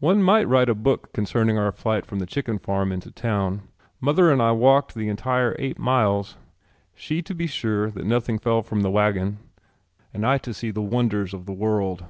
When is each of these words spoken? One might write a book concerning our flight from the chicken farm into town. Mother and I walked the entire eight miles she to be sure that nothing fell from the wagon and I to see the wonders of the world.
One 0.00 0.22
might 0.22 0.48
write 0.48 0.70
a 0.70 0.74
book 0.74 1.12
concerning 1.12 1.58
our 1.58 1.72
flight 1.72 2.06
from 2.06 2.20
the 2.20 2.24
chicken 2.24 2.58
farm 2.58 2.90
into 2.90 3.10
town. 3.10 3.68
Mother 4.00 4.30
and 4.30 4.40
I 4.40 4.52
walked 4.52 4.94
the 4.94 5.08
entire 5.10 5.54
eight 5.58 5.78
miles 5.78 6.38
she 6.94 7.20
to 7.20 7.34
be 7.34 7.46
sure 7.46 7.90
that 7.90 8.06
nothing 8.06 8.38
fell 8.38 8.62
from 8.62 8.80
the 8.80 8.90
wagon 8.90 9.40
and 10.14 10.24
I 10.24 10.38
to 10.38 10.54
see 10.54 10.70
the 10.70 10.80
wonders 10.80 11.34
of 11.34 11.44
the 11.44 11.52
world. 11.52 12.02